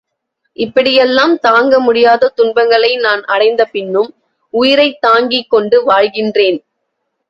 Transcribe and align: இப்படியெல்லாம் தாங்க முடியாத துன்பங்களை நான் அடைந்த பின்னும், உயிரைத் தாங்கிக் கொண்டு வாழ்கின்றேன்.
இப்படியெல்லாம் 0.53 1.39
தாங்க 1.39 1.79
முடியாத 1.79 2.27
துன்பங்களை 2.27 2.95
நான் 2.95 3.23
அடைந்த 3.23 3.65
பின்னும், 3.65 4.15
உயிரைத் 4.49 5.01
தாங்கிக் 5.01 5.49
கொண்டு 5.49 5.87
வாழ்கின்றேன். 5.87 6.59